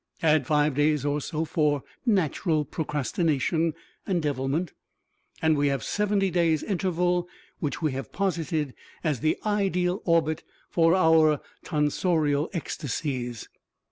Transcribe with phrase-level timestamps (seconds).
[0.23, 3.75] Add five days or so for natural procrastination
[4.07, 4.73] and devilment,
[5.43, 7.27] and we have seventy days interval,
[7.59, 13.47] which we have posited as the ideal orbit for our tonsorial ecstasies.